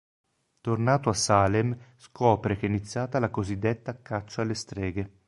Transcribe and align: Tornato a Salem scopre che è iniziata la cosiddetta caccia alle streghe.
Tornato 0.61 1.09
a 1.09 1.13
Salem 1.13 1.77
scopre 1.95 2.57
che 2.57 2.65
è 2.65 2.69
iniziata 2.69 3.19
la 3.19 3.29
cosiddetta 3.29 4.01
caccia 4.01 4.41
alle 4.41 4.55
streghe. 4.55 5.11